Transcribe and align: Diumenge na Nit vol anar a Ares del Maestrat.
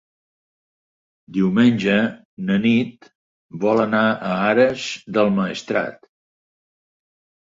Diumenge 1.37 1.97
na 2.49 2.57
Nit 2.63 3.11
vol 3.67 3.83
anar 3.87 4.03
a 4.09 4.33
Ares 4.49 4.89
del 5.19 5.31
Maestrat. 5.37 6.01